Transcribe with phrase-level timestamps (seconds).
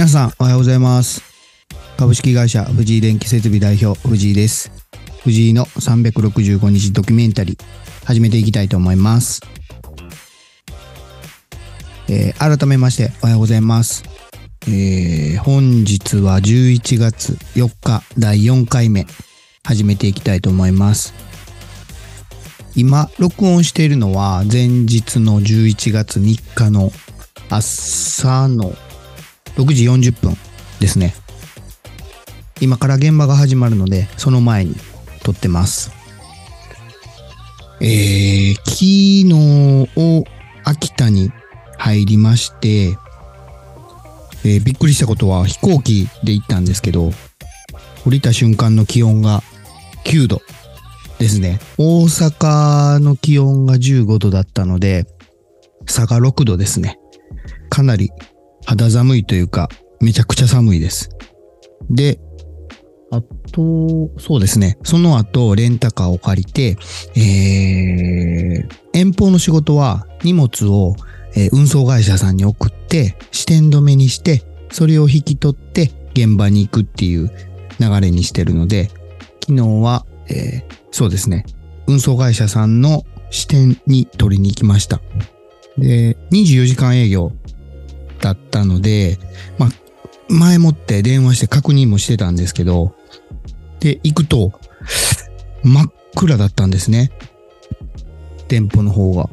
[0.00, 1.22] 皆さんおはようございます。
[1.98, 4.72] 株式会社藤井電気設備代表藤井です。
[5.24, 9.42] 藤井の365日ドキュメンタリー始めていきたいと思います、
[12.08, 14.02] えー改めましておはようございます、
[14.68, 19.06] えー本日は11月4日第4回目
[19.66, 21.12] 始めていきたいと思います。
[22.74, 26.90] 今録音しているのは前日の11月3日の
[27.50, 28.72] 朝の
[29.56, 30.36] 6時40分
[30.80, 31.14] ですね。
[32.60, 34.74] 今から現場が始まるので、その前に
[35.22, 35.92] 撮ってます。
[37.80, 38.76] えー、昨
[39.24, 40.24] 日を
[40.64, 41.32] 秋田に
[41.78, 42.96] 入りまして、
[44.44, 47.10] えーびっくりしたことは飛行機で行ったんですけど、
[48.06, 49.42] 降りた瞬間の気温が
[50.04, 50.42] 9度
[51.18, 51.60] ですね。
[51.78, 55.06] 大阪の気温が15度だったので、
[55.86, 56.98] 差が6度ですね。
[57.68, 58.10] かなり
[58.70, 59.68] 肌寒いというか、
[60.00, 61.10] めちゃくちゃ寒いです。
[61.90, 62.20] で、
[63.10, 64.78] あと、そうですね。
[64.84, 66.76] その後、レンタカーを借りて、
[67.16, 70.94] えー、遠方の仕事は荷物を、
[71.34, 77.28] えー運送会社さんに送って、支店止めにして、それを引き取って現場に行くっていう
[77.80, 78.88] 流れにしてるので、
[79.44, 81.44] 昨日は、えーそうですね。
[81.88, 85.00] 運送会社さんの支店に取りに行きました。
[85.76, 87.32] で、24時間営業
[88.20, 89.18] だったので、
[89.58, 89.70] まあ、
[90.28, 92.94] 前もって電話して確認もしてたんですけど、
[93.80, 94.52] で、行くと、
[95.62, 97.10] 真っ暗だったんですね。
[98.48, 99.28] 店舗の方が。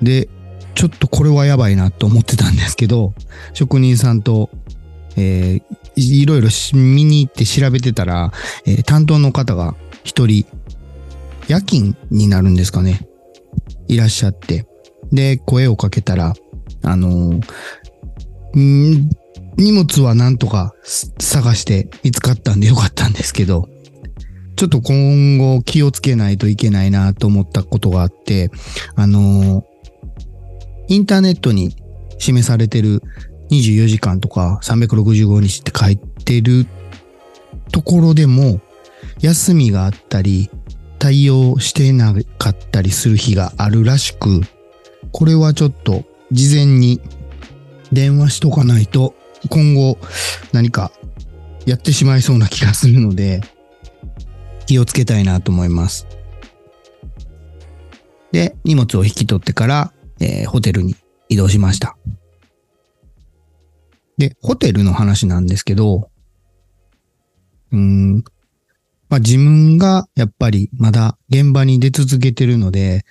[0.00, 0.28] で、
[0.74, 3.14] ちょっとこれはやばいなと思ってたんですけど、
[3.52, 4.50] 職人さんと、
[5.16, 5.62] えー
[5.94, 8.32] いろいろ見に行って調べてたら、
[8.64, 10.46] えー担当の方が一人、
[11.48, 13.06] 夜勤になるんですかね。
[13.88, 14.66] いらっしゃって。
[15.12, 16.34] で、声をかけたら、
[16.82, 19.10] あのーん
[19.56, 20.74] 荷物はなんとか
[21.18, 23.68] 探して見つかったんでよかったんですけど、
[24.56, 28.50] ちょっと今後気をつけないといけないなと思ったことがあって、
[28.94, 29.64] あの
[30.88, 31.76] インターネットに
[32.18, 33.02] 示されてる
[33.50, 36.66] 24時間とか365日って書いてる
[37.70, 38.60] ところでも、
[39.20, 40.50] 休みがあったり、
[40.98, 44.40] 対応してなかったりする日があるらしく、
[45.12, 47.00] これはちょっと事前に
[47.92, 49.14] 電話しとかないと
[49.48, 49.98] 今後
[50.52, 50.90] 何か
[51.66, 53.42] やってしまいそうな気がするので
[54.66, 56.06] 気をつけたいなと思います。
[58.32, 60.96] で、荷物を引き取ってから、えーホテルに
[61.28, 61.96] 移動しました。
[64.16, 66.08] で、ホテルの話なんですけど、
[67.72, 68.24] うん、
[69.08, 73.04] まあ自分がやっぱりまだ現場に出続けてるので、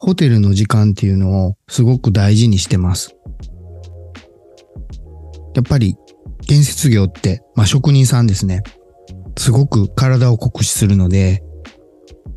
[0.00, 3.14] ホテルの時間っていうのをすごく大事にしてます。
[5.54, 5.96] やっぱり
[6.46, 8.62] 建設業って、まあ職人さんですね。
[9.36, 11.44] すごく体を酷使するので、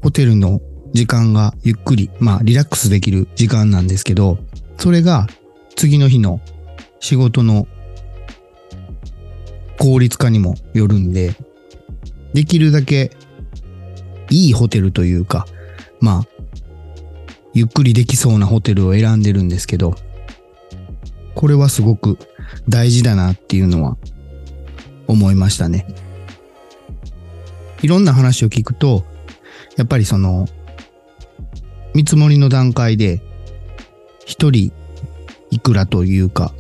[0.01, 0.59] ホテルの
[0.91, 4.37] 時間がゆっくり、まあリラックスできる時間なんですけど、
[4.77, 5.27] それが
[5.75, 6.41] 次の日の
[6.99, 7.67] 仕事の
[9.79, 11.33] 効率化にもよるんで、
[12.33, 13.11] できるだけ
[14.29, 15.45] いいホテルというか、
[16.01, 16.32] まあ、
[17.53, 19.95] ゆっくりできそうなホテルを選んでるんですけど、
[21.35, 22.17] これはすごく
[22.67, 23.97] 大事だなっていうのは
[25.07, 25.87] 思いましたね。
[27.81, 29.05] いろんな話を聞くと、
[29.77, 30.47] やっぱりその、
[31.93, 33.21] 見積もりの段階で、
[34.25, 34.71] 一人
[35.51, 36.53] いくらというか、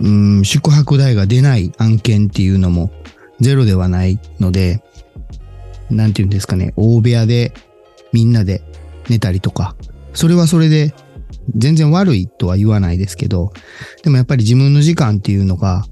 [0.00, 2.90] うん、宿泊代が出ない案件っていうのも
[3.38, 4.82] ゼロではないので、
[5.90, 7.52] なんていうんですかね、大部屋で
[8.12, 8.62] みんなで
[9.10, 9.76] 寝たりとか、
[10.14, 10.94] それはそれで
[11.56, 13.52] 全然悪いとは言わないですけど、
[14.02, 15.84] でもやっぱり自分の時間っていうのが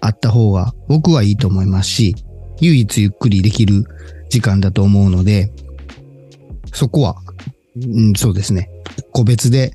[0.00, 2.14] あった方が僕はいいと思いますし、
[2.60, 3.84] 唯一ゆっくりできる
[4.28, 5.52] 時間だと思うので、
[6.72, 7.16] そこは、
[7.76, 8.70] うん、そうですね、
[9.12, 9.72] 個別で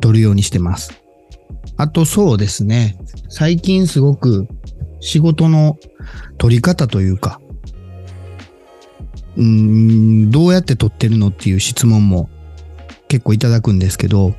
[0.00, 0.92] 取るようにしてます。
[1.76, 2.96] あとそうですね、
[3.28, 4.46] 最近すごく
[5.00, 5.76] 仕事の
[6.38, 7.40] 取り方というか、
[9.36, 12.30] うん、どうやって取ってるのっていう質問も
[13.08, 14.34] 結構いただくんですけど、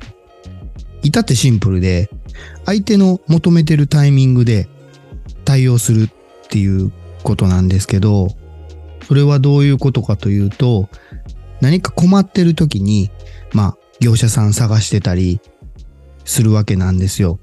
[1.02, 2.10] 至ってシンプルで、
[2.64, 4.68] 相手の求めてるタイミングで
[5.44, 8.28] 対応するっていうことなんですけど、
[9.06, 10.88] それはどういうことかというと、
[11.60, 13.10] 何か困ってる時に、
[13.52, 15.40] まあ、業者さん探してたり
[16.24, 17.38] するわけなんですよ。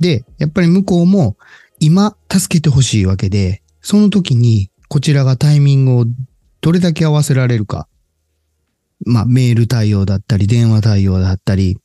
[0.00, 1.36] で、やっぱり向こうも
[1.78, 6.06] 今助けてほしいわけで、その時にこちらがタイミングを
[6.62, 7.88] どれだけ合わせられるか。
[9.04, 11.76] まあ、メール対応だったり、電話対応だったり、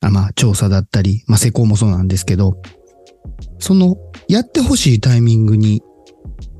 [0.00, 2.62] あまあ、調査だったり、まあ、施工もそうなんですけど、
[3.58, 3.96] その、
[4.28, 5.82] やってほしいタイミングに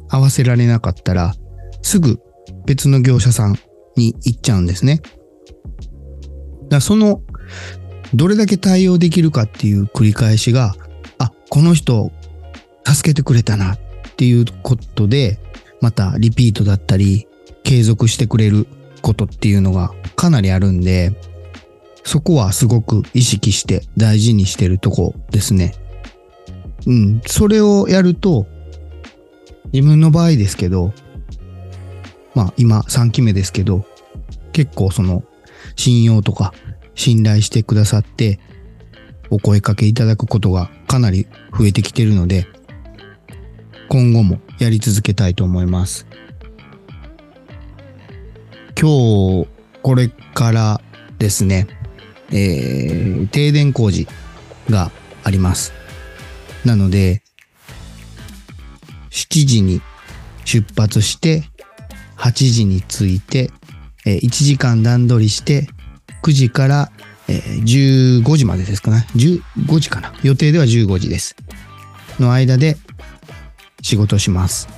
[0.09, 1.35] 合わせられなかったら、
[1.81, 2.19] すぐ
[2.67, 3.57] 別の業者さん
[3.97, 5.01] に行っちゃうんですね。
[6.69, 7.23] だその、
[8.15, 10.75] どれだけ対応できるかっていう繰り返しが、
[11.19, 12.11] あ、この人、
[12.85, 13.79] 助けてくれたなっ
[14.17, 15.39] ていうことで、
[15.81, 17.29] またリピートだったり、
[17.65, 18.69] 継続してくれる
[19.03, 21.19] ことっていうのがかなりあるんで、
[22.05, 25.75] そこはすごく意識して大事にしてるとこですね。
[26.87, 27.23] うん。
[27.27, 28.47] それをやると、
[29.73, 30.93] 自分の場合ですけど、
[32.35, 33.85] まあ今3期目ですけど、
[34.53, 35.25] 結構その
[35.77, 36.53] 信用とか
[36.95, 38.39] 信頼してくださって
[39.31, 41.27] お声かけいただくことがかなり
[41.59, 42.47] 増えてきてるので、
[43.89, 46.07] 今後もやり続けたいと思います。
[48.85, 48.91] 今
[49.45, 49.49] 日、
[49.81, 50.81] これから
[51.19, 51.67] ですね、
[52.31, 54.07] えー、停電工事
[54.69, 54.91] が
[55.23, 55.73] あります。
[56.67, 57.23] なので、
[59.09, 59.81] 7時に
[60.45, 61.45] 出発して、
[62.19, 63.51] 8時に着いて、
[64.05, 65.67] えー、1時間段取りして、
[66.23, 66.93] 9時から、
[67.27, 69.07] えー、15時までですかね。
[69.17, 70.13] 15時かな。
[70.23, 71.37] 予定では15時です。
[72.21, 72.77] の間で
[73.81, 74.69] 仕事します。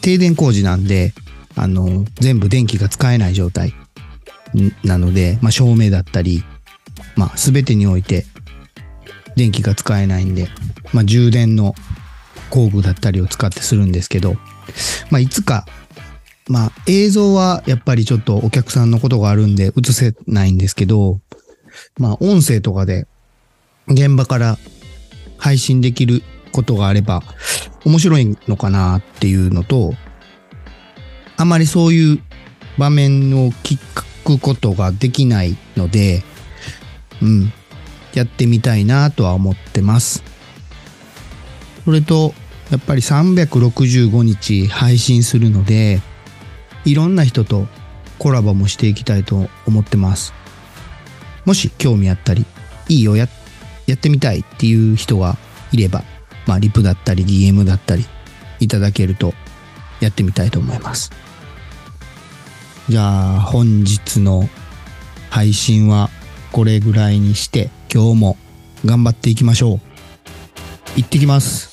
[0.00, 1.12] 停電工事なんで、
[1.56, 3.74] あの、全部電気が使えない状態
[4.84, 6.44] なので、まあ、照明だったり、
[7.16, 8.26] まあ、すべてにおいて
[9.36, 10.48] 電気が使えないんで、
[10.92, 11.74] まあ、充電の
[12.50, 14.34] 工具だったりを使ってするんですけど、
[15.10, 15.66] まあ、いつか、
[16.48, 21.20] まあ、映像はやっぱりちょっとお客さんのことがあるんで映せないんですけど、
[21.98, 23.06] まあ、音声とかで
[23.88, 24.58] 現場から
[25.38, 26.22] 配信できる
[26.52, 27.22] ことがあれば
[27.84, 29.94] 面白いのかなっていうのと、
[31.42, 32.22] あまりそういう
[32.78, 33.76] 場面を聞
[34.24, 36.22] くことができないので、
[37.20, 37.52] うん、
[38.14, 40.22] やってみたいなとは思ってます。
[41.84, 42.32] それと、
[42.70, 46.00] やっぱり365日配信するので、
[46.84, 47.66] いろんな人と
[48.20, 50.32] コラボもしていきたいと思ってます。
[51.44, 52.46] もし興味あったり、
[52.88, 53.26] いいよや、
[53.88, 55.36] やってみたいっていう人が
[55.72, 56.04] いれば、
[56.46, 58.06] まあ、リプだったり DM だったり
[58.60, 59.34] いただけると
[59.98, 61.10] やってみたいと思います。
[62.88, 64.48] じゃあ本日の
[65.30, 66.10] 配信は
[66.50, 68.36] これぐらいにして今日も
[68.84, 69.80] 頑張っていきましょう。
[70.96, 71.71] 行ってきます。